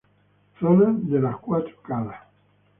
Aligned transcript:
Zona 0.59 0.87
de 0.97 1.19
las 1.21 1.37
Cuatro 1.37 1.79
Calas. 1.83 2.17